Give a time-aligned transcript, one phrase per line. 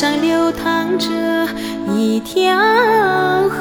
[0.00, 1.10] 上流淌着
[1.94, 2.56] 一条
[3.50, 3.60] 河，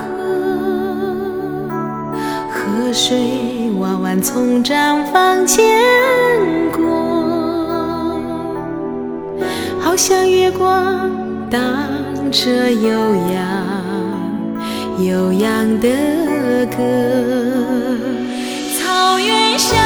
[2.49, 5.67] 河水弯弯从毡房前
[6.71, 8.21] 过，
[9.81, 11.11] 好像月光
[11.49, 11.61] 荡
[12.31, 12.89] 着悠
[13.33, 15.89] 扬悠扬的
[16.67, 16.77] 歌。
[18.79, 19.77] 草原上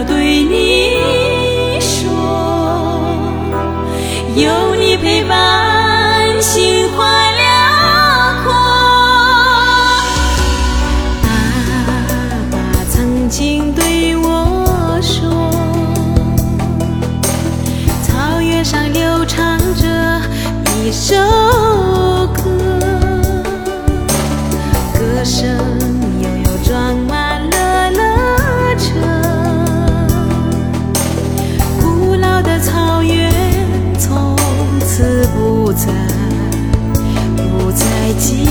[0.00, 2.10] 我对你说
[4.34, 5.69] 有你陪伴。
[35.70, 35.86] 不再
[37.36, 37.86] 不再
[38.18, 38.49] 寂